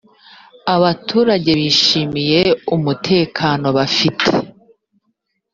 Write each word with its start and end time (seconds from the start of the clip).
abaturage 0.75 1.51
bishimiye 1.59 2.41
umutekano 2.75 3.67
bafite 3.77 4.29